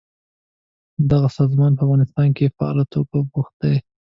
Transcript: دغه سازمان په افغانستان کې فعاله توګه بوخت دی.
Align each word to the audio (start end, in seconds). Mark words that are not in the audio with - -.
دغه 1.11 1.29
سازمان 1.37 1.71
په 1.75 1.81
افغانستان 1.85 2.29
کې 2.37 2.53
فعاله 2.55 2.83
توګه 2.93 3.17
بوخت 3.31 3.53
دی. 3.61 3.75